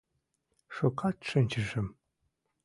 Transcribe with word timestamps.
Шукат 0.75 1.17
шинчышым. 1.29 1.87